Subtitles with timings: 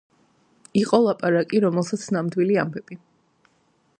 [0.79, 3.01] იყო ლაპარაკი რომელსაც „ნამდვილი ამბები“